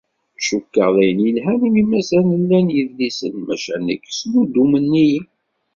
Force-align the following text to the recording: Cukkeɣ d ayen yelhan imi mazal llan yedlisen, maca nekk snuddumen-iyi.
Cukkeɣ 0.47 0.89
d 0.95 0.97
ayen 1.01 1.19
yelhan 1.25 1.61
imi 1.67 1.83
mazal 1.91 2.27
llan 2.41 2.67
yedlisen, 2.75 3.35
maca 3.45 3.75
nekk 3.85 4.03
snuddumen-iyi. 4.11 5.21